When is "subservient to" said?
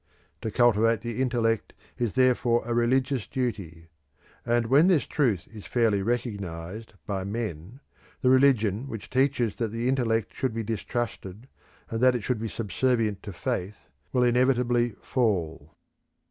12.49-13.31